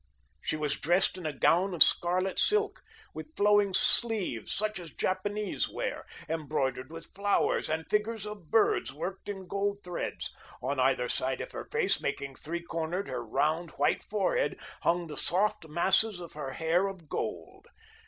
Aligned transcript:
She 0.41 0.55
was 0.55 0.77
dressed 0.77 1.15
in 1.19 1.27
a 1.27 1.31
gown 1.31 1.75
of 1.75 1.83
scarlet 1.83 2.39
silk, 2.39 2.81
with 3.13 3.35
flowing 3.37 3.75
sleeves, 3.75 4.51
such 4.51 4.79
as 4.79 4.89
Japanese 4.89 5.69
wear, 5.69 6.07
embroidered 6.27 6.91
with 6.91 7.13
flowers 7.13 7.69
and 7.69 7.87
figures 7.87 8.25
of 8.25 8.49
birds 8.49 8.91
worked 8.91 9.29
in 9.29 9.45
gold 9.47 9.83
threads. 9.83 10.33
On 10.59 10.79
either 10.79 11.07
side 11.07 11.39
of 11.39 11.51
her 11.51 11.65
face, 11.71 12.01
making 12.01 12.33
three 12.33 12.63
cornered 12.63 13.09
her 13.09 13.23
round, 13.23 13.69
white 13.77 14.03
forehead, 14.05 14.59
hung 14.81 15.05
the 15.05 15.17
soft 15.17 15.67
masses 15.67 16.19
of 16.19 16.33
her 16.33 16.53
hair 16.53 16.87
of 16.87 17.07
gold. 17.07 17.67